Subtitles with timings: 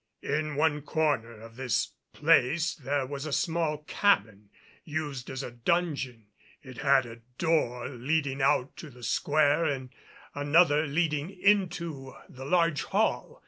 [0.23, 4.49] In one corner of this place there was a small cabin,
[4.83, 6.25] used as a dungeon;
[6.63, 9.93] it had a door leading out to the square and
[10.33, 13.39] another leading into the large hall.